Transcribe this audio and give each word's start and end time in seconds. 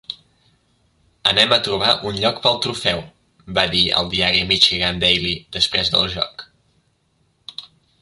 "Anem 1.31 1.53
a 1.57 1.59
trobar 1.67 1.91
un 2.13 2.17
lloc 2.23 2.41
pel 2.47 2.57
trofeu", 2.67 3.03
va 3.59 3.67
dir 3.77 3.85
al 4.01 4.11
diari 4.17 4.43
Michigan 4.55 5.05
Daily 5.07 5.39
després 5.61 5.97
del 5.97 6.13
joc. 6.19 6.49